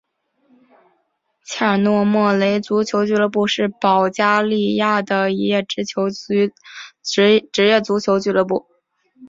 [1.43, 5.83] 切尔诺莫雷足球俱乐部是保加利亚的一家职
[7.61, 8.65] 业足球俱乐部。